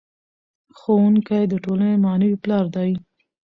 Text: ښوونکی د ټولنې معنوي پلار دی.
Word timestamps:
ښوونکی 0.79 1.43
د 1.47 1.53
ټولنې 1.65 1.95
معنوي 2.05 2.37
پلار 2.43 2.65
دی. 2.75 2.91